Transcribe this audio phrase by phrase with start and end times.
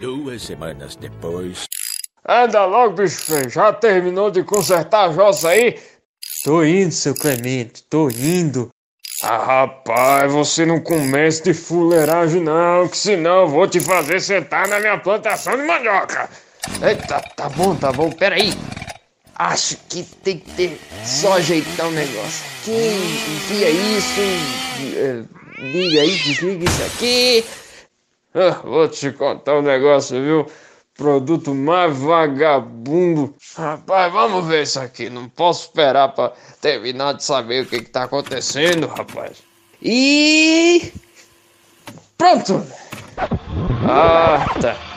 [0.00, 1.66] Duas semanas depois.
[2.24, 3.50] Anda logo, bicho feio.
[3.50, 5.76] Já terminou de consertar a jossa aí?
[6.44, 8.68] Tô indo, seu Clemente, tô indo.
[9.24, 14.68] Ah, rapaz, você não comece de fuleiragem não, que senão eu vou te fazer sentar
[14.68, 16.30] na minha plantação de mandioca.
[16.80, 18.52] Eita, tá bom, tá bom, peraí.
[19.34, 24.20] Acho que tem que ter só ajeitar o negócio aqui, enfia isso,
[24.94, 25.24] eh,
[25.58, 27.44] liga aí, desliga isso aqui.
[28.34, 30.46] Ah, vou te contar um negócio, viu?
[30.94, 33.34] Produto mais vagabundo.
[33.56, 35.08] Rapaz, vamos ver isso aqui.
[35.08, 39.38] Não posso esperar pra terminar de saber o que, que tá acontecendo, rapaz.
[39.80, 40.92] E.
[42.16, 42.66] Pronto!
[43.88, 44.87] Ah, tá.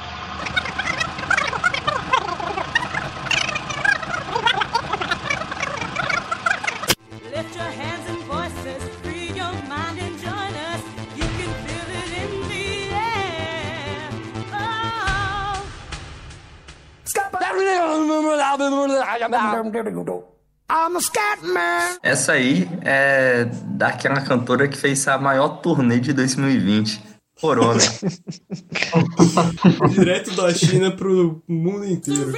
[22.01, 27.11] Essa aí é daquela cantora que fez a maior turnê de 2020.
[27.39, 27.81] Corona.
[29.89, 32.31] Direto da China pro mundo inteiro.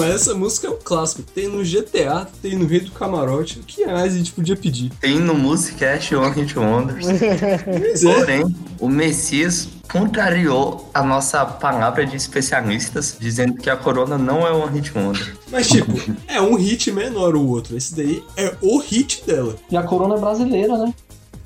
[0.00, 1.22] Essa música é um clássico.
[1.22, 3.58] Tem no GTA, tem no Rei do Camarote.
[3.58, 4.90] O que mais a gente podia pedir?
[5.00, 7.06] Tem no Musicast One Hit Wonders.
[7.08, 8.14] É.
[8.14, 14.52] Porém, o Messias contrariou a nossa palavra de especialistas, dizendo que a Corona não é
[14.52, 15.36] um Hit Wonder.
[15.50, 15.92] Mas, tipo,
[16.28, 17.76] é um hit menor o outro.
[17.76, 19.56] Esse daí é o hit dela.
[19.70, 20.94] E a corona é brasileira, né?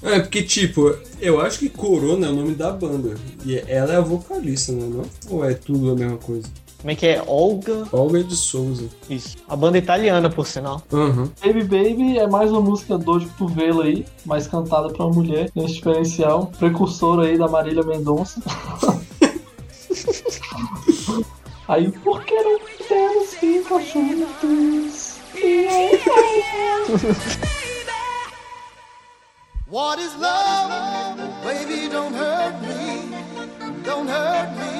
[0.03, 3.15] É, porque, tipo, eu acho que Corona é o nome da banda.
[3.45, 4.87] E ela é a vocalista, né?
[4.89, 5.05] Não?
[5.31, 6.47] Ou é tudo a mesma coisa?
[6.87, 7.21] Como é que é?
[7.27, 7.83] Olga.
[7.91, 8.89] Olga de Souza.
[9.11, 9.37] Isso.
[9.49, 10.81] A banda italiana, por sinal.
[10.93, 11.33] Aham.
[11.45, 15.51] Baby Baby é mais uma música dor de cotovelo aí, mas cantada pra uma mulher.
[15.51, 16.47] Tem esse diferencial.
[16.57, 18.41] Precursor aí da Marília Mendonça.
[21.67, 25.19] aí, por que não temos ficar juntos?
[29.69, 31.21] What is love?
[31.43, 33.11] Baby, don't hurt me.
[33.83, 34.76] Don't hurt me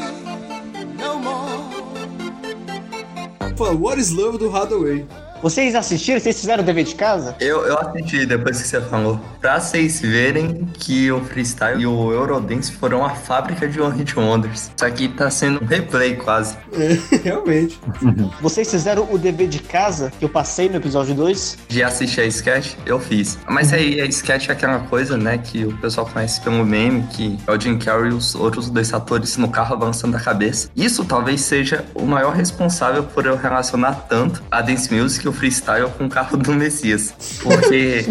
[3.59, 5.07] What is Love do Hathaway.
[5.47, 6.19] Vocês assistiram?
[6.19, 7.37] Vocês fizeram o dever de casa?
[7.39, 9.21] Eu, eu assisti depois que você falou.
[9.41, 14.19] Pra vocês verem que o freestyle e o Eurodance foram a fábrica de One Hit
[14.19, 14.73] Wonders.
[14.75, 16.57] Isso aqui tá sendo um replay quase.
[16.73, 17.79] É, realmente.
[18.43, 21.59] Vocês fizeram o dever de casa que eu passei no episódio 2?
[21.69, 23.39] De assistir a sketch, eu fiz.
[23.49, 27.39] Mas aí a sketch é aquela coisa, né, que o pessoal conhece pelo meme, que
[27.47, 30.69] é o Jim Carrey e os outros dois atores no carro avançando a cabeça.
[30.75, 35.36] Isso talvez seja o maior responsável por eu relacionar tanto a dance music e o
[35.37, 37.15] freestyle com o carro do Messias.
[37.43, 38.07] Porque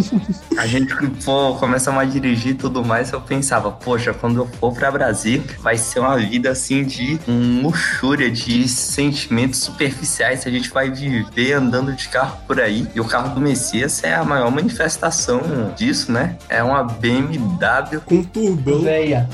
[0.58, 4.74] a gente pô, começa a dirigir e tudo mais, eu pensava, poxa, quando eu for
[4.74, 7.20] pra Brasília, vai ser uma vida assim de
[7.62, 10.46] luxúria, de sentimentos superficiais.
[10.46, 12.88] A gente vai viver andando de carro por aí.
[12.94, 15.42] E o carro do Messias é a maior manifestação
[15.76, 16.38] disso, né?
[16.50, 18.82] É uma BMW Com turbão.
[18.82, 19.28] Véia.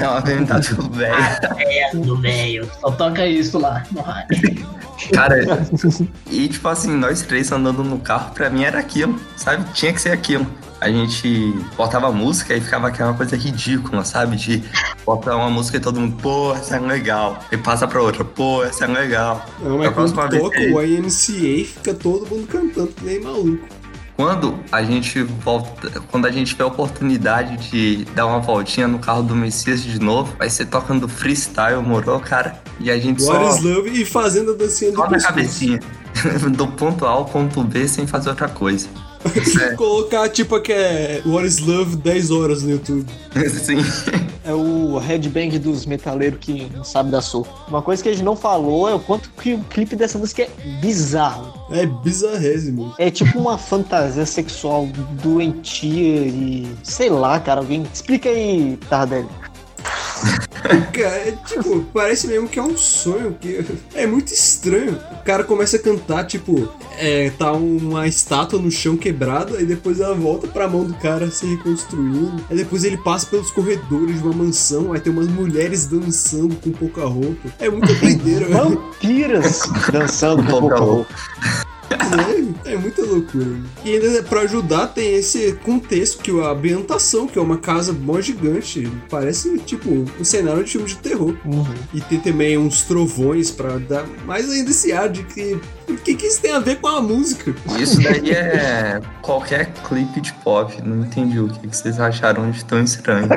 [0.00, 1.40] É uma BMW velha.
[1.58, 2.70] É, do velho.
[2.80, 4.66] Só toca isso lá no rádio.
[5.12, 5.36] Cara,
[6.30, 9.64] e tipo assim, nós três andando no carro, pra mim era aquilo, sabe?
[9.72, 10.46] Tinha que ser aquilo.
[10.80, 14.36] A gente botava música e ficava aquela coisa ridícula, sabe?
[14.36, 14.62] De
[15.06, 17.38] botar uma música e todo mundo, pô, essa é legal.
[17.50, 19.44] E passa pra outra, pô, essa é legal.
[19.62, 23.66] Não, mas quando toca que- o YMCA, fica todo mundo cantando que nem maluco.
[24.16, 29.00] Quando a gente volta, quando a gente tiver a oportunidade de dar uma voltinha no
[29.00, 32.62] carro do Messias de novo, vai ser tocando freestyle, morou, cara?
[32.78, 35.80] E a gente What só, is Love e fazendo a dancinha do só na cabecinha.
[36.56, 38.88] Do ponto A ao ponto B sem fazer outra coisa.
[39.62, 43.06] É, Colocar tipo que é What is Love 10 horas no YouTube.
[43.50, 43.76] sim.
[44.46, 47.46] É o headbang dos metaleiros que não sabe da soul.
[47.66, 50.42] Uma coisa que a gente não falou é o quanto que o clipe dessa música
[50.42, 50.50] é
[50.82, 51.64] bizarro.
[51.70, 52.94] É bizarrésimo.
[52.98, 54.86] É tipo uma fantasia sexual
[55.22, 56.68] doentia e.
[56.82, 57.60] sei lá, cara.
[57.60, 57.86] Alguém.
[57.90, 59.26] Explica aí, Tardelli.
[60.92, 63.36] Cara, é, tipo, parece mesmo que é um sonho.
[63.40, 63.64] Que
[63.94, 64.98] é muito estranho.
[65.20, 66.68] O cara começa a cantar, tipo,
[66.98, 71.30] é, tá uma estátua no chão quebrada, e depois ela volta pra mão do cara
[71.30, 72.44] se reconstruindo.
[72.50, 76.70] Aí depois ele passa pelos corredores de uma mansão, aí tem umas mulheres dançando com
[76.70, 77.48] pouca roupa.
[77.58, 78.54] É muita doideira, velho.
[78.54, 79.60] Vampiras
[79.92, 81.14] dançando com Pouca roupa.
[81.90, 83.56] É, É muita loucura.
[83.84, 88.20] E ainda pra ajudar tem esse contexto que a ambientação, que é uma casa mó
[88.20, 91.36] gigante, parece tipo um cenário de filme de terror.
[91.92, 95.58] E tem também uns trovões pra dar mais ainda esse ar de que
[95.88, 97.54] o que, que isso tem a ver com a música?
[97.78, 100.80] Isso daí é qualquer clipe de pop.
[100.82, 103.28] Não entendi o que que vocês acharam de tão estranho.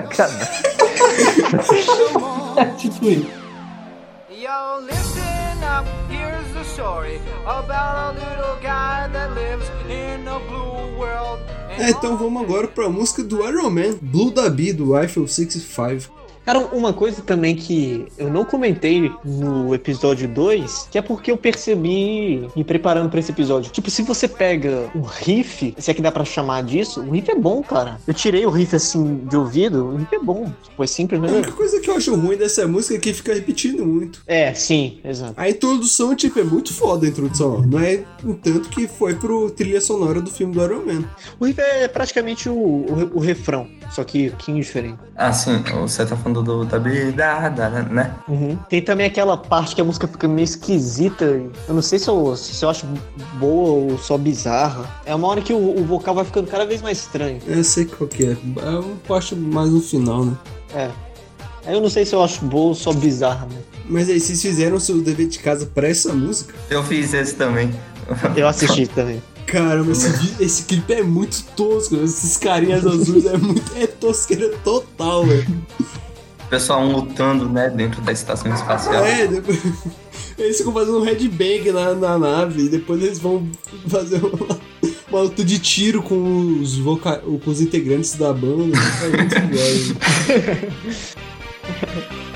[2.78, 3.47] Tipo isso.
[11.78, 16.12] É, então vamos agora pra música do Iron Man, Blue da Bee, do Eiffel 65.
[16.48, 21.36] Cara, uma coisa também que eu não comentei no episódio 2, que é porque eu
[21.36, 23.70] percebi me preparando pra esse episódio.
[23.70, 27.30] Tipo, se você pega o riff, se é que dá pra chamar disso, o riff
[27.30, 28.00] é bom, cara.
[28.08, 30.50] Eu tirei o riff assim de ouvido, o riff é bom.
[30.64, 31.34] Tipo, é simples, A mas.
[31.34, 34.22] única coisa que eu acho ruim dessa música é que fica repetindo muito.
[34.26, 35.34] É, sim, exato.
[35.36, 37.62] A introdução, tipo, é muito foda a introdução.
[37.62, 41.04] Não é um tanto que foi pro trilha sonora do filme do Iron Man.
[41.42, 44.98] O riff é praticamente o, o, o refrão, só que um pouquinho diferente.
[45.14, 47.60] Ah, sim, você tá falando do da habilidade,
[47.92, 48.14] né?
[48.28, 48.58] Uhum.
[48.70, 51.26] Tem também aquela parte que a música fica meio esquisita.
[51.26, 52.86] Eu não sei se eu, se eu acho
[53.34, 54.86] boa ou só bizarra.
[55.06, 57.40] É uma hora que o, o vocal vai ficando cada vez mais estranho.
[57.46, 58.38] Eu sei qual que é.
[58.64, 60.38] É uma parte mais no final, né?
[60.74, 60.90] É.
[61.66, 63.60] Aí eu não sei se eu acho boa ou só bizarra, né?
[63.90, 66.54] Mas aí, vocês fizeram o seu dever de casa pra essa música?
[66.70, 67.74] Eu fiz esse também.
[68.36, 69.22] Eu assisti também.
[69.46, 71.96] Caramba, esse, esse clipe é muito tosco.
[71.96, 73.72] Esses carinhas azuis é muito.
[73.76, 75.48] É tosqueira total, velho.
[76.48, 79.06] O pessoal lutando, né, dentro da estação espacial.
[79.06, 79.60] É, depois.
[80.38, 83.50] Eles ficam fazendo um headbang na, na nave e depois eles vão
[83.88, 84.60] fazer uma,
[85.10, 87.18] uma luta de tiro com os, voca...
[87.18, 88.78] com os integrantes da banda.
[89.04, 89.68] É muito legal.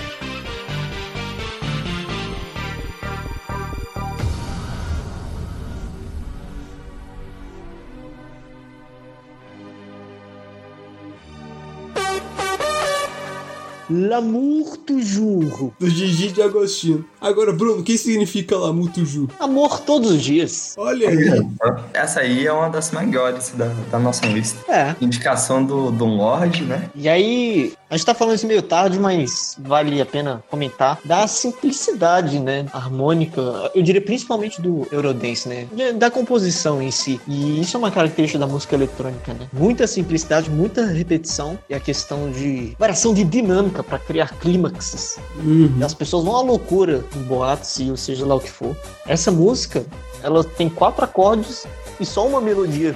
[13.94, 15.74] L'amour toujours.
[15.82, 17.04] Do Gigi de Agostinho.
[17.22, 19.30] Agora, Bruno, o que significa Lamu Tuju?
[19.40, 20.74] Amor todos os dias.
[20.76, 21.48] Olha aí.
[21.94, 24.60] Essa aí é uma das maiores da, da nossa lista.
[24.72, 24.96] É.
[25.00, 26.90] Indicação do, do Lorde, né?
[26.96, 31.28] E aí, a gente tá falando isso meio tarde, mas vale a pena comentar da
[31.28, 32.66] simplicidade, né?
[32.74, 35.68] Harmônica, eu diria principalmente do Eurodance, né?
[35.96, 37.22] Da composição em si.
[37.28, 39.48] E isso é uma característica da música eletrônica, né?
[39.54, 45.20] Muita simplicidade, muita repetição e a questão de variação de dinâmica pra criar clímaxes.
[45.38, 45.72] Uhum.
[45.78, 48.76] E as pessoas vão à loucura boatos e ou seja lá o que for.
[49.06, 49.86] Essa música,
[50.24, 51.66] ela tem quatro acordes
[52.00, 52.96] e só uma melodia.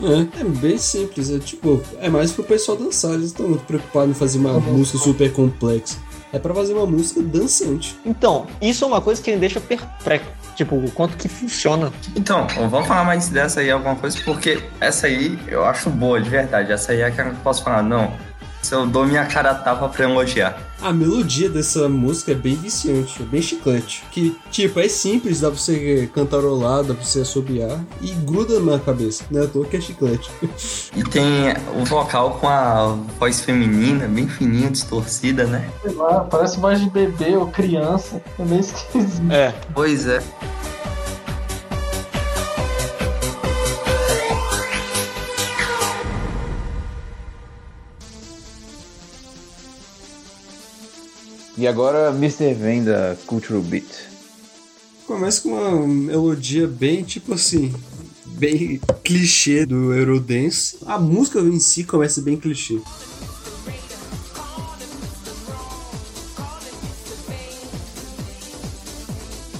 [0.00, 1.30] É, é bem simples.
[1.30, 3.12] É tipo, é mais pro pessoal dançar.
[3.14, 5.96] Eles estão muito preocupados em fazer uma música super complexa.
[6.32, 7.96] É pra fazer uma música dançante.
[8.04, 10.28] Então, isso é uma coisa que me deixa perplexo.
[10.56, 11.92] Tipo, o quanto que funciona.
[12.14, 16.30] Então, vamos falar mais dessa aí, alguma coisa, porque essa aí eu acho boa, de
[16.30, 16.72] verdade.
[16.72, 18.12] Essa aí é aquela que eu posso falar, não.
[18.64, 20.58] Se eu dou minha cara a tapa pra elogiar.
[20.80, 24.02] A melodia dessa música é bem viciante, é bem chiclete.
[24.10, 28.78] Que, tipo, é simples, dá pra você cantarolar, dá pra você assobiar e gruda na
[28.78, 29.44] cabeça, né?
[29.44, 30.30] À toa que é chiclete.
[30.96, 35.68] E tem o vocal com a voz feminina, bem fininha, distorcida, né?
[35.82, 38.22] Sei lá, parece voz de bebê ou criança.
[38.38, 39.30] É meio esquisito.
[39.30, 39.54] É.
[39.74, 40.22] Pois é.
[51.56, 52.52] E agora Mr.
[52.52, 53.84] Venda Cultural Beat.
[55.06, 57.72] Começa com uma melodia bem, tipo assim,
[58.26, 60.78] bem clichê do Eurodance.
[60.84, 62.80] A música em si começa bem clichê.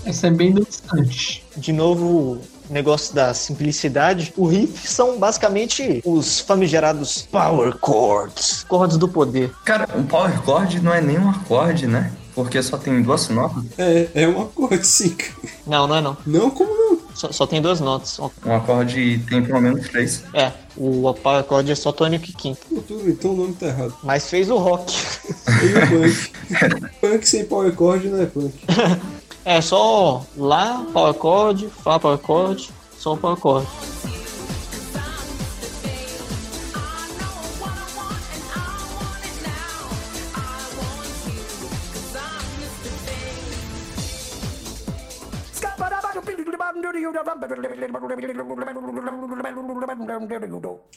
[0.04, 1.44] Essa é bem dançante.
[1.56, 2.40] De novo,
[2.74, 4.34] negócio da simplicidade.
[4.36, 9.52] O riff são basicamente os famigerados power chords, cordas do poder.
[9.64, 12.12] Cara, o power chord não é nem um acorde, né?
[12.34, 13.62] Porque só tem duas notas.
[13.78, 15.16] É, é um acorde sim.
[15.64, 16.16] Não, não é não.
[16.26, 16.98] Não, como não?
[17.14, 18.18] Só, só tem duas notas.
[18.18, 20.24] Um acorde tem pelo menos três.
[20.34, 22.66] É, o power chord é só tônico e quinto.
[22.68, 23.94] Pô, tudo, então o nome tá errado.
[24.02, 24.92] Mas fez o rock.
[25.62, 26.90] Ele é punk.
[27.00, 28.52] punk sem power chord não é punk.
[29.46, 33.68] É só lá, power chord, fá power chord, só power chord.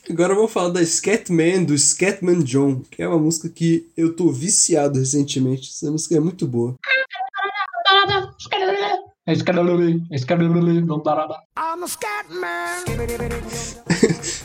[0.10, 4.16] Agora eu vou falar da Scatman, do Scatman John, que é uma música que eu
[4.16, 5.70] tô viciado recentemente.
[5.70, 6.75] Essa música é muito boa.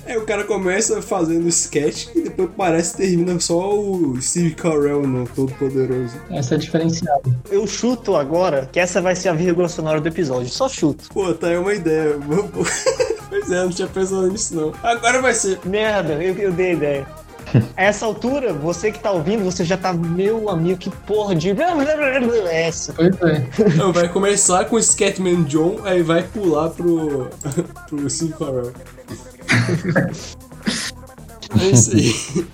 [0.04, 4.56] É é o cara começa fazendo sketch e depois parece que termina só o Steve
[4.56, 6.20] Carell no Todo Poderoso.
[6.30, 7.22] Essa é diferenciada.
[7.48, 10.48] Eu chuto agora que essa vai ser a vírgula sonora do episódio.
[10.48, 11.08] Só chuto.
[11.14, 12.18] Pô, tá aí uma ideia.
[13.30, 14.72] pois é, não tinha pensado nisso não.
[14.82, 15.60] Agora vai ser.
[15.64, 17.21] Merda, eu, eu dei a ideia.
[17.76, 21.50] A essa altura, você que tá ouvindo, você já tá, meu amigo, que porra de.
[21.50, 22.92] é Essa.
[22.92, 23.46] Pois é.
[23.92, 27.28] Vai começar com o Scatman John, aí vai pular pro.
[27.88, 28.72] pro Steve Carell.
[31.60, 32.46] É isso aí.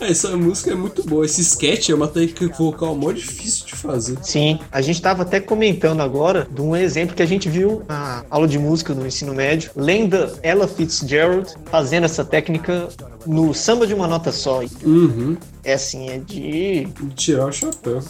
[0.00, 1.24] Essa música é muito boa.
[1.24, 4.18] Esse sketch é uma técnica vocal mó difícil de fazer.
[4.22, 8.24] Sim, a gente tava até comentando agora de um exemplo que a gente viu na
[8.28, 9.70] aula de música no ensino médio.
[9.76, 12.88] Lenda Ella Fitzgerald fazendo essa técnica
[13.26, 14.60] no samba de uma nota só.
[14.84, 15.36] Uhum.
[15.64, 16.84] É assim, é de.
[16.84, 18.00] De tirar o chapéu.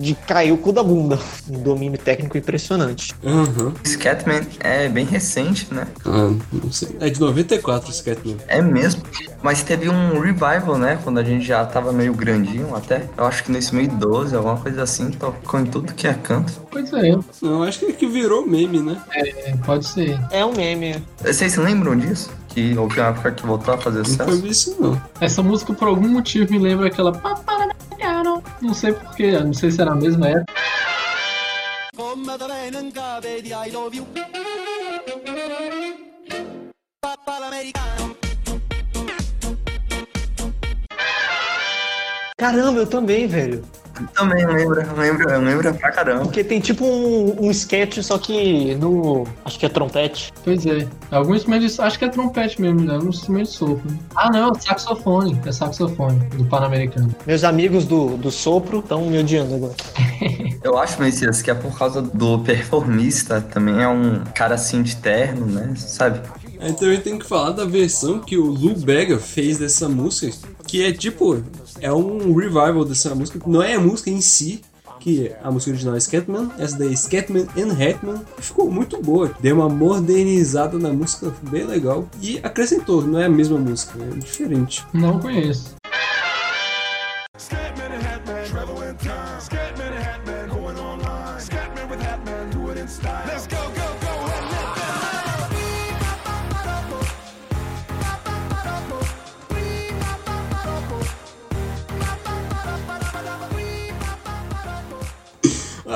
[0.00, 1.18] de cair o cu da bunda.
[1.48, 3.14] Um domínio técnico impressionante.
[3.22, 3.72] Uhum.
[3.86, 5.86] Scatman é bem recente, né?
[6.04, 6.96] Ah, não sei.
[7.00, 8.36] É de 94 o Scatman.
[8.48, 9.02] É mesmo.
[9.42, 10.98] Mas teve um revival, né?
[11.04, 13.08] Quando a gente já tava meio grandinho até.
[13.16, 16.52] Eu acho que nesse 2012, alguma coisa assim, tocou em tudo que é canto.
[16.70, 19.00] Pois é, Não, acho que é que virou meme, né?
[19.12, 20.18] é, pode ser.
[20.30, 21.02] É um meme.
[21.22, 22.30] Vocês se lembram disso?
[22.54, 24.40] Que houve uma época que voltou a fazer sucesso?
[24.40, 25.02] vi isso não.
[25.20, 27.10] Essa música, por algum motivo, me lembra aquela.
[28.62, 30.54] Não sei porquê, não sei se era a mesma época.
[42.38, 43.64] Caramba, eu também, velho.
[44.14, 44.80] Também lembro,
[45.30, 46.22] eu lembro pra caramba.
[46.22, 49.26] Porque tem tipo um, um sketch, só que no.
[49.44, 50.32] Acho que é trompete.
[50.42, 50.86] Pois é.
[51.10, 52.98] Algum instrumento de, Acho que é trompete mesmo, né?
[52.98, 53.98] Um instrumento de sopro.
[54.14, 55.40] Ah, não, é saxofone.
[55.46, 57.14] É saxofone, do Pan-Americano.
[57.26, 59.74] Meus amigos do, do sopro estão me odiando agora.
[60.62, 64.96] Eu acho, Messias, que é por causa do performista, também é um cara assim de
[64.96, 65.74] terno, né?
[65.76, 66.20] Sabe?
[66.60, 70.82] Aí também tem que falar da versão que o Lou Bega fez dessa música, que
[70.82, 71.42] é tipo,
[71.80, 74.62] é um revival dessa música, não é a música em si,
[75.00, 79.30] que a música original é Scatman, essa daí é Scatman and Hatman, ficou muito boa,
[79.40, 84.18] deu uma modernizada na música bem legal, e acrescentou, não é a mesma música, é
[84.18, 84.84] diferente.
[84.94, 85.74] Não conheço.
[87.38, 88.44] Scatman and Hatman,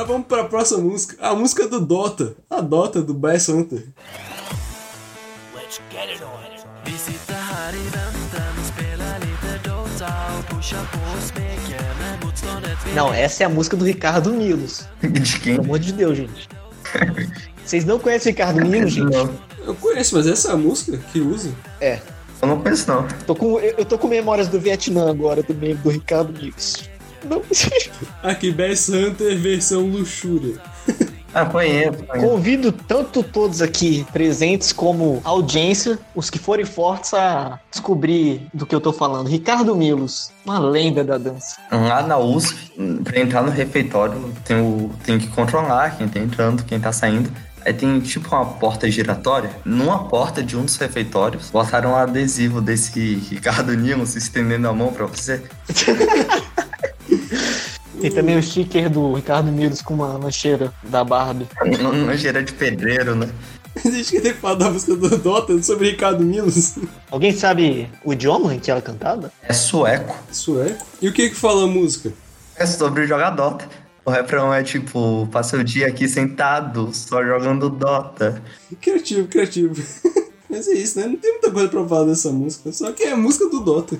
[0.08, 3.88] Vamos pra próxima música, a música do Dota, a Dota do Bass Hunter.
[5.52, 5.76] Dota
[12.24, 14.88] motståndet Não, essa é a música do Ricardo Milos.
[15.02, 15.56] De quem?
[15.56, 16.48] Pelo amor de Deus, gente.
[17.62, 19.12] Vocês não conhecem o Ricardo Milos, gente?
[19.12, 19.30] Não,
[19.66, 21.52] Eu conheço, mas essa é a música que usa?
[21.82, 22.00] É.
[22.40, 23.06] eu não conheço não.
[23.26, 26.88] Tô com, eu eu tô com memórias do Vietnã agora também, do Ricardo Milos.
[27.24, 27.42] Não.
[28.22, 30.56] Aqui, Bass Hunter versão luxúria.
[31.34, 32.26] Ah, conheço, conheço.
[32.26, 38.74] Convido tanto todos aqui presentes como audiência, os que forem fortes, a descobrir do que
[38.74, 39.28] eu tô falando.
[39.28, 41.58] Ricardo Milos, uma lenda da dança.
[41.70, 42.72] Lá na USP,
[43.04, 47.30] pra entrar no refeitório, tem, o, tem que controlar quem tá entrando, quem tá saindo.
[47.64, 49.50] Aí tem tipo uma porta giratória.
[49.64, 54.72] Numa porta de um dos refeitórios, botaram um adesivo desse Ricardo Nilo se estendendo a
[54.72, 55.42] mão pra você.
[58.00, 61.48] Tem também o sticker do Ricardo Milos com uma lancheira da Barbie.
[62.16, 63.28] Gira de pedreiro, né?
[63.84, 66.76] A gente quer ter que falar da música do Dota sobre Ricardo Milos.
[67.10, 69.32] Alguém sabe o idioma em que ela é cantada?
[69.42, 70.16] É sueco.
[70.32, 70.84] Sueco.
[71.00, 72.12] E o que que fala a música?
[72.56, 73.68] É sobre jogar Dota.
[74.04, 78.42] O refrão é tipo, passa o dia aqui sentado, só jogando Dota.
[78.80, 79.82] Criativo, criativo.
[80.48, 81.06] Mas é isso, né?
[81.06, 82.72] Não tem muita coisa pra falar dessa música.
[82.72, 83.98] Só que é a música do Dota.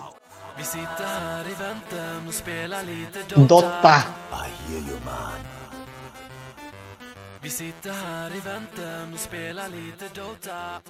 [0.59, 4.03] Vi sitter i väntan och spelar lite Dota Dota.
[7.43, 10.81] Vi sitter här i väntan och spelar lite Dota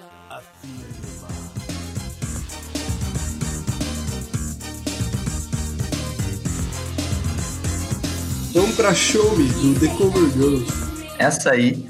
[8.54, 10.72] Vamos pra Show Me, do The Cover Girls.
[11.18, 11.88] Essa aí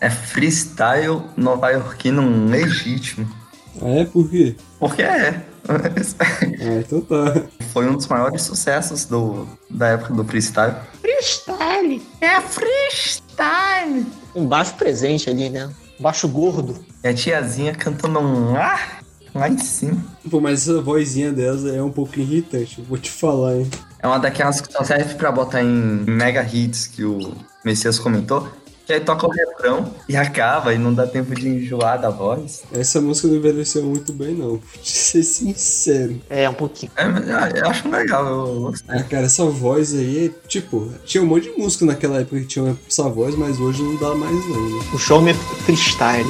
[0.00, 3.26] é freestyle nova-iorquino legítimo.
[3.82, 4.04] Ah, é?
[4.04, 4.56] Por quê?
[4.78, 5.53] Porque é.
[5.68, 7.42] Ah, então tá.
[7.72, 10.76] Foi um dos maiores sucessos do, da época do freestyle.
[11.00, 12.02] Freestyle.
[12.20, 14.06] É freestyle!
[14.34, 15.70] Um baixo presente ali, né?
[15.98, 16.84] Um baixo gordo.
[17.02, 18.78] E a tiazinha cantando um ah
[19.34, 20.02] lá em cima.
[20.30, 23.70] Pô, mas essa vozinha delas é um pouco irritante, eu vou te falar, hein?
[23.98, 28.48] É uma daquelas que só serve pra botar em mega hits que o Messias comentou.
[28.86, 32.62] Que aí toca o refrão e acaba e não dá tempo de enjoar da voz.
[32.72, 34.60] Essa música não envelheceu muito bem, não.
[34.82, 36.20] Te ser sincero.
[36.28, 36.92] É, um pouquinho.
[36.96, 38.74] É, mas eu- acho legal, eu.
[38.88, 42.76] Ah, cara, essa voz aí, tipo, tinha um monte de música naquela época que tinha
[42.86, 44.84] essa voz, mas hoje não dá mais não, né?
[44.92, 46.28] O show é freestyle.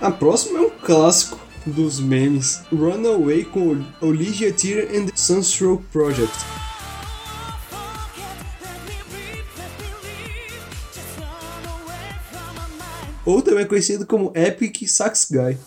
[0.00, 2.62] A próxima é um clássico dos memes.
[2.72, 6.32] Runaway com Olivia Tyr and the Sunstroke Project.
[13.26, 15.58] Ou também conhecido como Epic Sax Guy.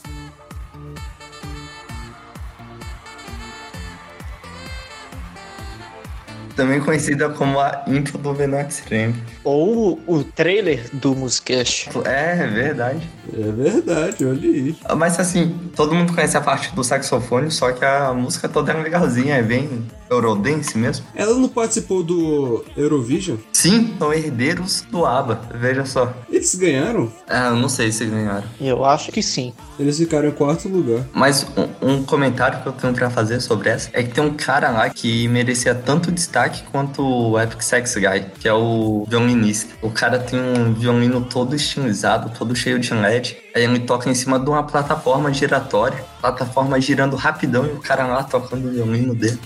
[6.64, 9.14] Também conhecida como a intro do Venom Extreme.
[9.44, 11.90] Ou o trailer do Musicast.
[12.06, 13.10] É, é verdade.
[13.38, 14.74] É verdade, olha aí.
[14.96, 18.82] Mas assim, todo mundo conhece a parte do saxofone, só que a música toda é
[18.82, 21.06] legalzinha, é bem Eurodance mesmo.
[21.16, 23.38] Ela não participou do Eurovision?
[23.52, 26.14] Sim, são herdeiros do ABBA, veja só.
[26.30, 27.12] Eles ganharam?
[27.28, 28.44] Ah, eu não sei se ganharam.
[28.60, 29.54] Eu acho que sim.
[29.80, 31.04] Eles ficaram em quarto lugar.
[31.14, 31.46] Mas
[31.82, 34.70] um, um comentário que eu tenho pra fazer sobre essa é que tem um cara
[34.70, 39.74] lá que merecia tanto destaque quanto o Epic Sex Guy, que é o violinista.
[39.82, 43.38] O cara tem um violino todo estilizado, todo cheio de LED.
[43.56, 48.06] Aí ele toca em cima de uma plataforma giratória, plataforma girando rapidão e o cara
[48.06, 49.40] lá tocando o violino dele.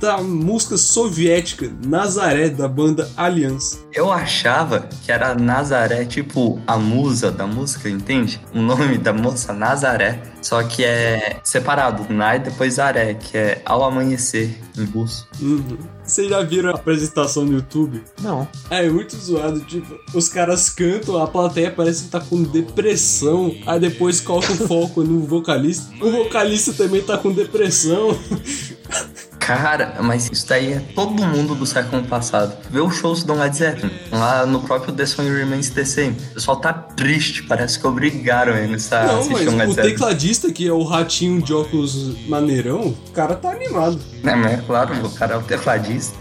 [0.00, 3.84] Da música soviética Nazaré da banda Allianz.
[3.92, 8.40] Eu achava que era Nazaré, tipo a musa da música, entende?
[8.54, 13.62] O nome da moça Nazaré, só que é separado, Na e depois Aré, que é
[13.64, 15.26] ao amanhecer em russo.
[15.40, 15.78] Uhum.
[16.04, 18.02] Vocês já viram a apresentação no YouTube?
[18.22, 18.48] Não.
[18.70, 23.54] É, é muito zoado, tipo, os caras cantam, a plateia parece que tá com depressão,
[23.66, 25.92] aí depois coloca o foco no vocalista.
[26.00, 28.16] O vocalista também tá com depressão.
[29.48, 32.54] Cara, mas isso daí é todo mundo do século passado.
[32.70, 36.10] Vê os shows do Led Zeppelin, lá no próprio The Song Remains the Same.
[36.32, 39.74] O pessoal tá triste, parece que obrigaram eles a Não, assistir mas o Led o
[39.74, 39.90] Zeppelin.
[39.94, 43.98] tecladista, que é o ratinho de óculos maneirão, o cara tá animado.
[44.22, 46.14] É, mas é claro, o cara é o tecladista.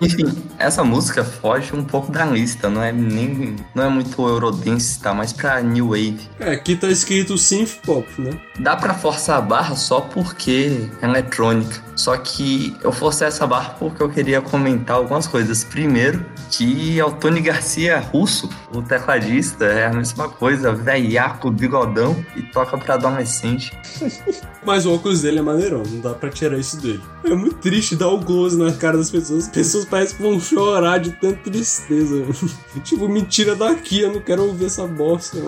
[0.00, 3.56] Enfim, essa música foge um pouco da lista, não é nem.
[3.74, 6.20] não é muito Eurodance, tá mais pra New Wave.
[6.38, 8.30] É, aqui tá escrito synth pop, né?
[8.60, 11.88] Dá pra forçar a barra só porque é eletrônica.
[11.96, 15.64] Só que eu forcei essa barra porque eu queria comentar algumas coisas.
[15.64, 22.24] Primeiro, que é o Tony Garcia russo, o tecladista, é a mesma coisa, velhaco, bigodão
[22.36, 23.76] e toca pra adolescente.
[24.64, 27.02] Mas o óculos dele é maneirão, não dá pra tirar isso dele.
[27.24, 29.44] É muito triste dar o close na cara das pessoas.
[29.44, 32.24] As pessoas parecem que vão chorar de tanta tristeza.
[32.84, 35.38] tipo, me tira daqui, eu não quero ouvir essa bosta.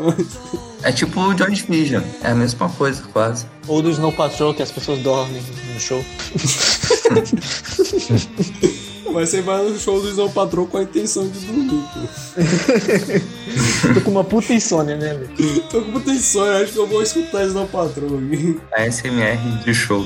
[0.82, 3.46] É tipo o Joy Division, é a mesma coisa, quase.
[3.66, 5.42] Ou do Snow Patrol, que as pessoas dormem
[5.74, 6.04] no show.
[9.12, 12.00] Mas você vai no show do Snow Patrol com a intenção de dormir, pô.
[13.94, 15.60] Tô com uma puta insônia, né, velho?
[15.70, 18.60] Tô com muita insônia, acho que eu vou escutar Snow Patrol aqui.
[18.72, 20.04] A SMR de show.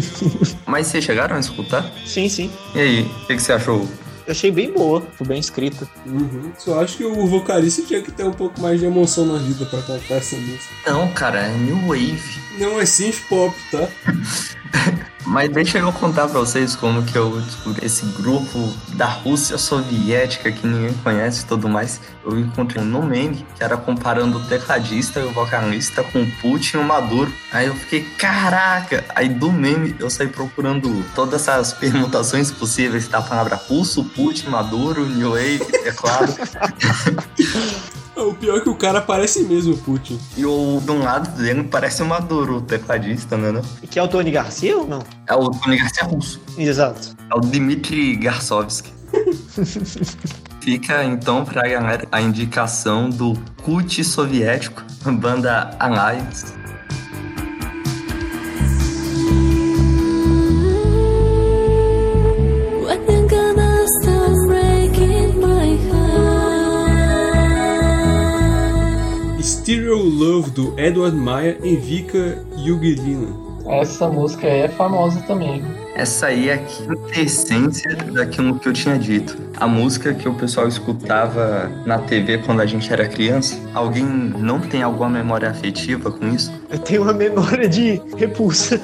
[0.66, 1.90] Mas vocês chegaram a escutar?
[2.06, 2.50] Sim, sim.
[2.74, 3.88] E aí, o que, que você achou?
[4.26, 5.86] Eu achei bem boa, foi bem escrita.
[6.06, 6.50] Uhum.
[6.56, 9.66] Só acho que o vocalista tinha que ter um pouco mais de emoção na vida
[9.66, 10.72] pra cantar essa música.
[10.86, 12.22] Não, cara, é New Wave.
[12.58, 13.86] Não é synth pop, tá?
[15.26, 20.52] Mas deixa eu contar pra vocês como que eu descobri esse grupo da Rússia soviética
[20.52, 22.00] que ninguém conhece e tudo mais.
[22.24, 26.80] Eu encontrei no meme que era comparando o tecladista e o vocalista com Putin e
[26.80, 27.32] o Maduro.
[27.52, 29.04] Aí eu fiquei, caraca!
[29.14, 35.06] Aí do meme eu saí procurando todas essas permutações possíveis da palavra russo, Putin, Maduro,
[35.06, 36.34] New Wave, é claro.
[38.24, 40.18] O pior é que o cara parece mesmo o Putin.
[40.36, 43.52] e o de um lado dele parece o Maduro, o tecladista, né?
[43.52, 43.62] Não?
[43.90, 45.02] Que é o Tony Garcia ou não?
[45.28, 46.40] É o Tony Garcia russo.
[46.56, 47.16] Exato.
[47.30, 48.92] É o Dmitry Garsovsky.
[50.60, 54.82] Fica então pra galera a indicação do cult soviético,
[55.20, 56.46] banda Alliance.
[69.66, 73.28] Love do Edward Maia em Vika Yugilina.
[73.66, 75.64] Essa música é famosa também.
[75.94, 79.36] Essa aí é a quintessência daquilo que eu tinha dito.
[79.56, 83.56] A música que o pessoal escutava na TV quando a gente era criança.
[83.72, 86.52] Alguém não tem alguma memória afetiva com isso?
[86.68, 88.80] Eu tenho uma memória de repulsa.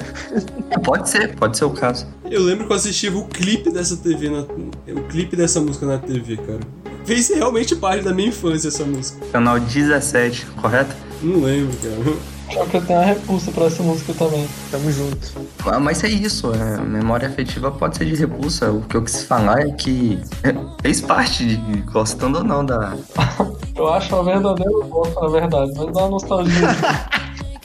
[0.85, 2.07] Pode ser, pode ser o caso.
[2.29, 5.97] Eu lembro que eu assistia o clipe dessa TV, na, o clipe dessa música na
[5.97, 6.59] TV, cara.
[7.03, 9.25] Fez realmente parte da minha infância essa música.
[9.33, 10.95] Canal 17, correto?
[11.21, 12.40] Não lembro, cara.
[12.53, 14.47] Só que eu tenho uma repulsa pra essa música também.
[14.69, 15.31] Tamo junto.
[15.65, 18.71] Ah, Mas é isso, é, memória afetiva pode ser de repulsa.
[18.71, 20.19] O que eu quis falar é que
[20.81, 22.93] fez parte, de, gostando ou não, da.
[23.75, 26.67] Eu acho uma verdadeira bosta, na verdade, mas dá uma nostalgia.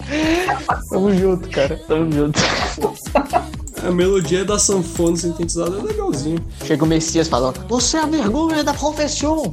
[0.88, 1.80] Tamo junto, cara.
[1.88, 2.40] Tamo junto.
[3.82, 6.38] A melodia da sanfona sintetizada é legalzinho.
[6.64, 9.52] Chega o Messias falando: Você é a vergonha da profissão.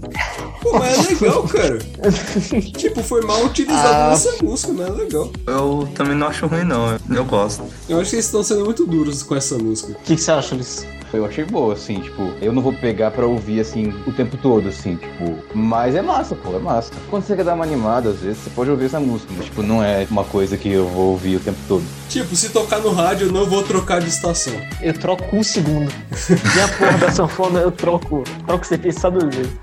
[0.61, 1.79] Pô, mas é legal, cara.
[2.77, 4.09] tipo, foi mal utilizado Ah.
[4.11, 5.29] nessa música, mas é legal.
[5.45, 6.97] Eu também não acho ruim, não.
[7.13, 7.63] Eu gosto.
[7.87, 9.91] Eu acho que eles estão sendo muito duros com essa música.
[9.91, 10.85] O que, que você acha, Liz?
[11.17, 14.69] Eu achei boa, assim, tipo, eu não vou pegar pra ouvir, assim, o tempo todo,
[14.69, 16.91] assim, tipo, mas é massa, pô, é massa.
[17.09, 19.61] Quando você quer dar uma animada, às vezes, você pode ouvir essa música, mas, tipo,
[19.61, 21.83] não é uma coisa que eu vou ouvir o tempo todo.
[22.09, 24.53] Tipo, se tocar no rádio, eu não vou trocar de estação.
[24.81, 25.91] Eu troco um segundo.
[26.55, 28.23] E a porra da sanfona eu troco.
[28.45, 29.53] Troco você pensar duas vezes.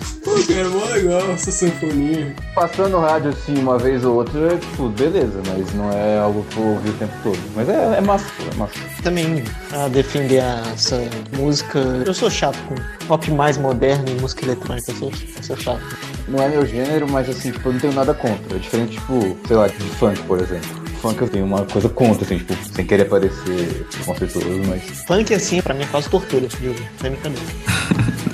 [0.46, 2.34] Cara, é mó legal essa sanfoninha.
[2.54, 6.56] Passando rádio, assim, uma vez ou outra, é, tipo, beleza, mas não é algo que
[6.56, 7.38] eu vou ouvir o tempo todo.
[7.54, 8.74] Mas é, é massa, é massa.
[9.02, 11.00] Também a defender essa
[11.36, 11.78] música.
[12.04, 12.74] Eu sou chato com
[13.06, 14.90] pop mais moderno e música eletrônica.
[14.90, 15.82] Eu sou, eu sou chato.
[16.28, 18.56] Não é meu gênero, mas, assim, tipo, eu não tenho nada contra.
[18.56, 20.84] É diferente, tipo, sei lá, de funk, por exemplo.
[21.00, 24.82] Funk eu tenho uma coisa contra, assim, tipo, sem querer parecer conceituoso, mas...
[25.06, 26.74] Funk, assim, pra mim é quase tortura, viu?
[27.00, 27.46] Não é brincadeira.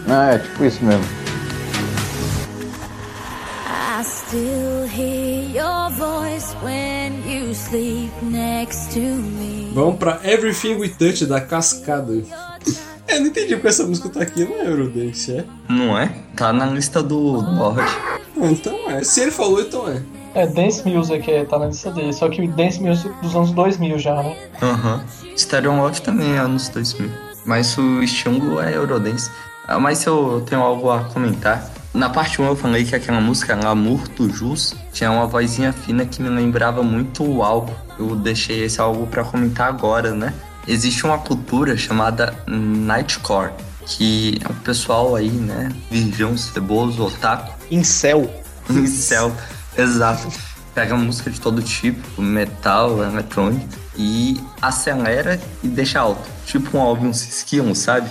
[0.09, 1.05] Ah, é tipo isso mesmo.
[9.75, 12.13] Vamos pra Everything We Touch da Cascada.
[13.09, 15.45] Eu não entendi porque essa música tá aqui, não é Eurodance, é?
[15.69, 16.11] Não é?
[16.37, 17.93] Tá na lista do Lorde.
[18.37, 19.05] Então é.
[19.05, 20.03] Se ele falou, então é.
[20.35, 23.99] É Dance Music que tá na lista dele, só que Dance Music dos anos 2000
[23.99, 24.37] já, né?
[24.63, 25.05] Aham.
[25.37, 27.11] Stereo Love também é anos 2000.
[27.45, 29.31] Mas o estilo é Eurodance.
[29.69, 31.71] Ah, Mas eu tenho algo a comentar.
[31.95, 36.23] Na parte 1 eu falei que aquela música L'amour Jus tinha uma vozinha fina que
[36.23, 37.75] me lembrava muito o algo.
[37.99, 40.33] Eu deixei esse algo pra comentar agora, né?
[40.67, 43.53] Existe uma cultura chamada Nightcore,
[43.85, 45.71] que é o pessoal aí, né?
[45.91, 47.53] Virgão, ceboso, otaku.
[47.71, 48.33] Incel.
[48.71, 49.31] Incel,
[49.77, 50.29] exato.
[50.75, 56.27] Pega música de todo tipo, metal, eletrônico, e acelera e deixa alto.
[56.47, 58.09] Tipo um álbum esquilo, sabe?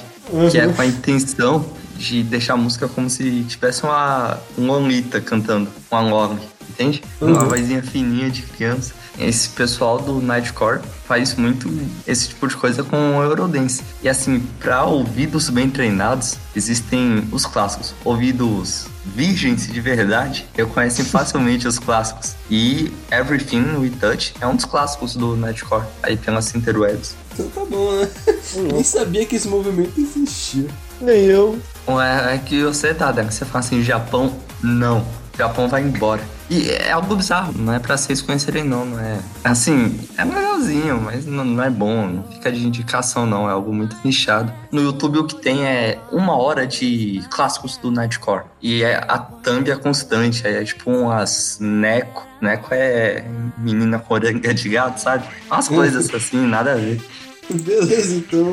[0.52, 1.65] Que é com a intenção
[1.97, 7.04] de deixar a música como se tivesse uma um Lolita cantando, uma Loli, entende?
[7.19, 7.49] Uma Uhum.
[7.49, 8.93] vozinha fininha de criança.
[9.19, 11.69] Esse pessoal do Nightcore faz muito
[12.08, 13.84] esse tipo de coisa com o Eurodance.
[14.01, 17.93] E assim, para ouvidos bem treinados, existem os clássicos.
[18.06, 22.36] Ouvidos virgens de verdade, reconhecem facilmente os clássicos.
[22.49, 27.13] E Everything We Touch é um dos clássicos do Nightcore, aí pelas interwebs.
[27.34, 28.10] Então tá bom, né?
[28.73, 30.67] Nem sabia que esse movimento existia.
[31.01, 31.60] Nem eu.
[31.88, 33.24] É, é que você tá, né?
[33.24, 35.06] Você fala assim, Japão, não.
[35.38, 36.22] Japão vai embora.
[36.50, 39.20] E é algo bizarro, não é pra vocês conhecerem não, não é...
[39.41, 43.74] Assim, é legalzinho, mas não, não é bom, não fica de indicação não, é algo
[43.74, 44.52] muito nichado.
[44.70, 48.44] No YouTube o que tem é uma hora de clássicos do Nightcore.
[48.62, 52.28] E é, a thumb é constante, é tipo umas Neco.
[52.41, 53.24] Neco é
[53.58, 55.26] menina coranga de gato, sabe?
[55.50, 57.02] Umas coisas assim, nada a ver.
[57.50, 58.52] Beleza, então.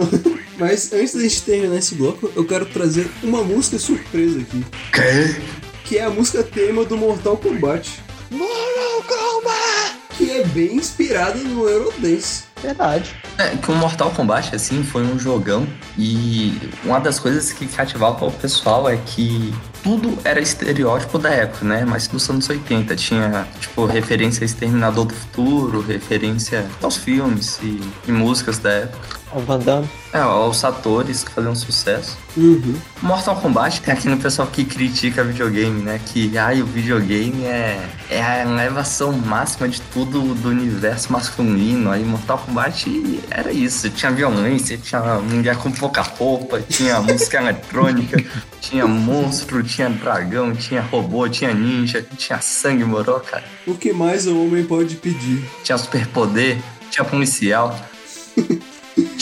[0.59, 4.65] Mas antes da gente terminar esse bloco, eu quero trazer uma música surpresa aqui.
[4.93, 5.41] Quê?
[5.85, 8.03] Que é a música tema do Mortal Kombat.
[8.31, 9.97] Mortal Kombat!
[10.17, 12.49] Que é bem inspirada no Eurodance.
[12.61, 13.15] Verdade.
[13.39, 15.65] É, que o Mortal Kombat, assim, foi um jogão
[15.97, 21.65] e uma das coisas que cativava o pessoal é que tudo era estereótipo da época,
[21.65, 21.85] né?
[21.85, 27.81] Mas dos anos 80 tinha, tipo, referência a Exterminador do Futuro, referência aos filmes e,
[28.09, 29.18] e músicas da época.
[29.33, 29.89] O Van Damme.
[30.13, 32.17] É, aos atores que faziam sucesso.
[32.37, 32.75] Uhum.
[33.03, 36.01] Mortal Kombat tem aquele pessoal que critica videogame, né?
[36.07, 41.91] Que ai, o videogame é, é a elevação máxima de tudo do universo masculino.
[41.91, 42.87] Aí Mortal Kombat
[43.31, 43.91] era isso.
[43.91, 48.25] Tinha violência, tinha mulher com pouca roupa, tinha música eletrônica,
[48.61, 53.45] tinha monstro, tinha dragão, tinha robô, tinha ninja, tinha sangue moró, cara.
[53.67, 55.45] O que mais o homem pode pedir?
[55.63, 56.59] Tinha superpoder,
[56.91, 57.79] tinha policial,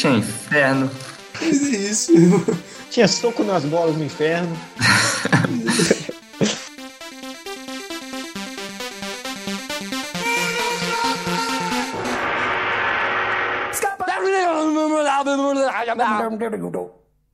[0.07, 0.90] tinha inferno.
[1.42, 2.12] Isso.
[2.90, 4.57] Tinha soco nas bolas no inferno.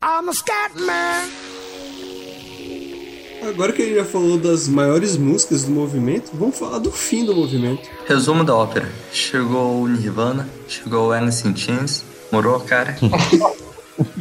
[0.05, 1.23] I'm a.
[3.49, 7.25] Agora que a gente já falou das maiores músicas do movimento, vamos falar do fim
[7.25, 7.89] do movimento.
[8.07, 8.91] Resumo da ópera.
[9.13, 12.97] Chegou o Nirvana, chegou o Alice in Chains, morou, cara.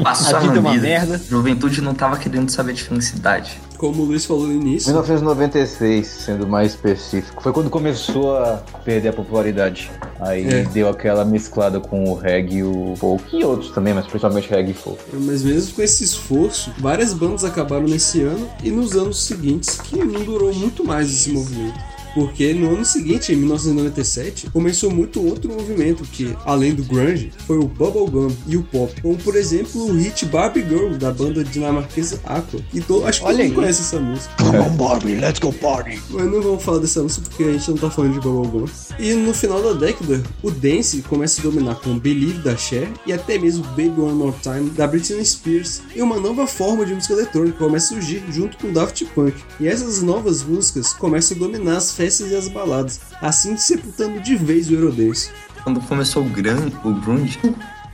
[0.04, 0.84] Passou A a, vida é uma vida.
[0.84, 1.22] merda.
[1.30, 3.58] Juventude não tava querendo saber de felicidade.
[3.78, 9.10] Como o Luiz falou no início, 1996, sendo mais específico, foi quando começou a perder
[9.10, 9.90] a popularidade.
[10.20, 10.64] Aí É.
[10.66, 14.74] deu aquela mesclada com o reggae, o folk e outros também, mas principalmente reggae e
[14.76, 15.02] folk.
[15.14, 19.98] mas mesmo com esse esforço, várias bandas acabaram nesse ano e nos anos seguintes, que
[20.04, 21.80] não durou muito mais esse movimento.
[22.14, 27.58] Porque no ano seguinte, em 1997, começou muito outro movimento que, além do grunge, foi
[27.58, 29.02] o bubblegum e o pop.
[29.02, 32.60] Como, por exemplo, o hit Barbie Girl, da banda dinamarquesa Aqua.
[32.74, 34.34] E acho que Olha todo mundo conhece essa música.
[34.38, 36.02] Come on, Barbie, let's go party.
[36.10, 38.66] Mas não vamos falar dessa música porque a gente não tá falando de bubblegum.
[39.00, 43.14] E no final da década, o dance começa a dominar com Believe da Cher e
[43.14, 45.82] até mesmo Baby One More Time da Britney Spears.
[45.96, 49.36] E uma nova forma de música eletrônica começa a surgir junto com Daft Punk.
[49.60, 54.36] E essas novas músicas começam a dominar as festas e as baladas, assim sepultando de
[54.36, 55.30] vez o Eurodance.
[55.64, 57.40] Quando começou o, gran, o grunge,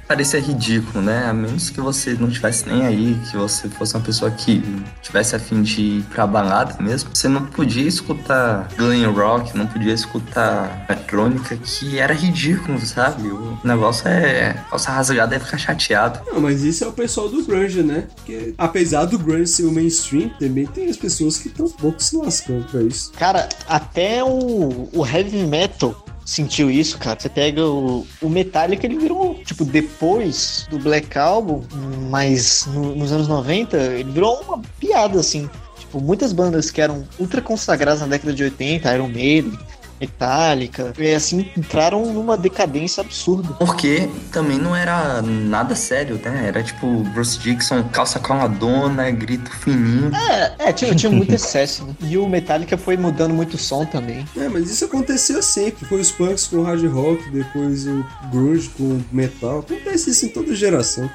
[0.08, 1.26] parecia ridículo, né?
[1.26, 4.64] A menos que você não tivesse nem aí, que você fosse uma pessoa que
[5.02, 7.10] tivesse a fim de ir pra balada mesmo.
[7.14, 13.28] Você não podia escutar glam rock, não podia escutar eletrônica, que era ridículo, sabe?
[13.28, 16.20] O negócio é calça rasgada e ficar chateado.
[16.28, 18.08] Não, mas isso é o pessoal do grunge, né?
[18.16, 22.02] Porque apesar do grunge ser o mainstream, também tem as pessoas que estão um pouco
[22.02, 23.12] se lascando pra isso.
[23.14, 27.18] Cara, até o, o heavy metal sentiu isso, cara.
[27.20, 31.64] Você pega o, o Metallica, ele virou, tipo, depois do Black Album,
[32.10, 35.50] mas no- nos anos 90, ele virou uma piada, assim.
[35.80, 39.58] Tipo, muitas bandas que eram ultra consagradas na década de 80, Iron Maiden,
[40.00, 43.54] Metallica, e assim, entraram numa decadência absurda.
[43.54, 46.46] Porque também não era nada sério, né?
[46.48, 50.12] Era tipo Bruce Dixon, calça coladona, grito fininho.
[50.16, 51.96] É, é tinha, tinha muito excesso, né?
[52.02, 54.26] E o Metallica foi mudando muito o som também.
[54.38, 55.86] É, mas isso acontecia sempre.
[55.86, 59.60] Foi os punks com hard rock, depois o grunge com metal.
[59.60, 61.10] Acontece isso em toda geração.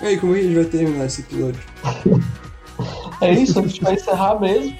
[0.00, 1.60] E aí, como é que a gente vai terminar esse episódio?
[3.20, 4.74] É isso, a gente vai encerrar mesmo.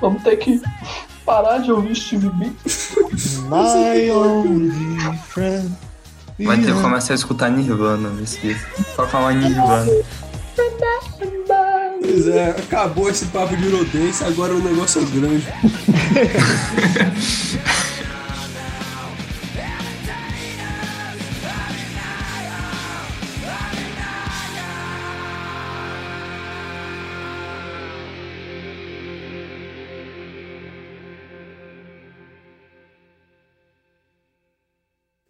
[0.00, 0.60] Vamos ter que
[1.26, 2.52] parar de ouvir Steve B.
[3.48, 5.72] My only friend.
[6.38, 8.64] Vai ter que começar a escutar Nirvana, não esqueça.
[8.94, 9.90] Só falar Nirvana.
[12.00, 15.46] Pois é, acabou esse papo de Eurodance, agora o negócio é grande.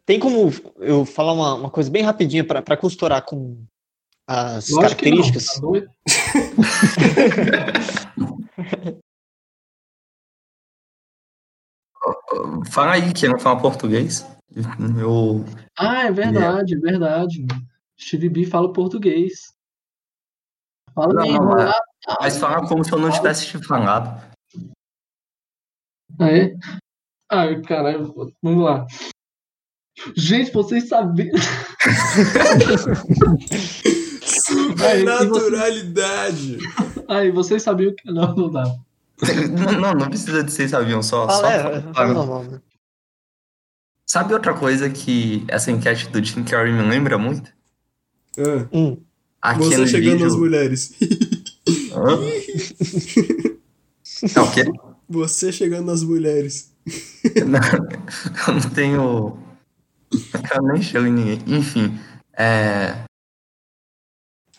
[0.06, 3.66] Tem como eu falar uma, uma coisa bem rapidinha pra pra costurar com
[4.26, 5.46] as Lógico não, características?
[5.46, 5.60] tá?
[12.70, 14.24] Fala aí que não fala português.
[14.98, 15.44] Eu.
[15.76, 17.46] Ah, é verdade, é verdade.
[17.98, 19.54] Steve B fala português.
[20.94, 21.74] Fala Não, bem não, enrolado.
[22.20, 24.22] Mas fala como se eu não tivesse te falado.
[26.18, 26.54] Ah, é?
[27.30, 28.86] Ai, caralho, vamos lá.
[30.14, 31.34] Gente, vocês sabiam.
[34.24, 36.58] Supernaturalidade.
[37.08, 38.10] Aí, vocês sabiam que.
[38.10, 38.64] Não, não dá.
[39.80, 41.26] Não, não, precisa de vocês sabiam só.
[41.28, 42.12] só Fala, é, fala.
[42.12, 42.60] normal, né?
[44.04, 47.50] Sabe outra coisa que essa enquete do Jim Carrey me lembra muito?
[48.38, 48.98] Ah, Hum.
[49.40, 50.26] Aquele você chegando vídeo...
[50.26, 50.92] nas mulheres.
[51.92, 52.18] Hã?
[54.34, 54.64] É o quê?
[55.08, 56.72] Você chegando nas mulheres.
[57.46, 57.60] Não,
[58.48, 59.38] eu não tenho.
[60.56, 61.38] Eu nem chego em ninguém.
[61.46, 61.98] Enfim,
[62.36, 63.04] é.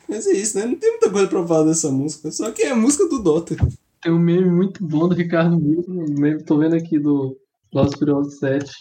[0.07, 0.65] Mas é isso, né?
[0.65, 2.31] Não tem muita coisa pra falar dessa música.
[2.31, 3.55] Só que é a música do Dota.
[4.01, 5.91] Tem um meme muito bom do Ricardo Milton.
[5.91, 7.38] Um meme, tô vendo aqui do
[7.73, 8.71] Los Furiosos 7.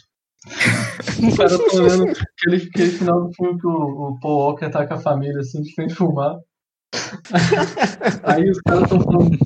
[1.16, 3.70] O cara tá olhando aquele, aquele final do filme que o,
[4.11, 6.37] o Paul Walker tá com a família, assim, de frente fumar.
[8.22, 9.37] Aí os caras estão falando,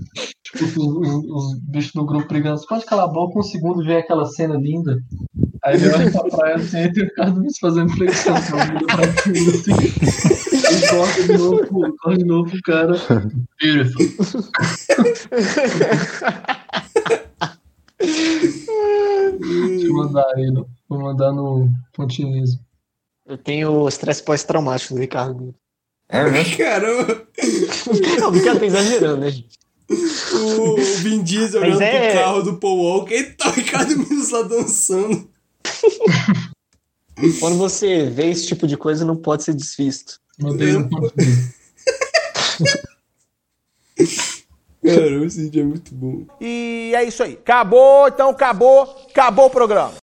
[0.44, 2.58] tipo, os, os- os bichos do grupo brigando.
[2.58, 4.98] Você pode calar a boca um segundo e ver aquela cena linda?
[5.62, 9.22] Aí ele olha pra praia assim, o Ricardo Milton fazendo flexão, com a vida pra
[9.22, 9.72] cima, assim.
[10.70, 12.94] E corta de novo, corta de novo pro cara.
[13.60, 14.06] Beautiful.
[19.38, 20.50] Deixa eu mandar aí,
[20.88, 22.60] vou mandar no pontinismo.
[23.26, 25.54] Eu tenho estresse pós-traumático do Ricardo.
[26.08, 26.56] É mesmo?
[26.56, 27.28] Caramba!
[28.18, 29.58] Não, o Ricardo tá exagerando, né, gente?
[30.34, 34.30] O Vin Diesel olhando é- pro carro do Paul Walker e tá o Ricardo Minos
[34.30, 35.29] lá dançando.
[37.38, 40.20] Quando você vê esse tipo de coisa, não pode ser desvisto.
[40.42, 40.88] Odeio
[44.82, 46.24] Cara, o Cid é muito bom.
[46.40, 47.34] E é isso aí.
[47.34, 49.92] Acabou, então acabou, acabou o programa.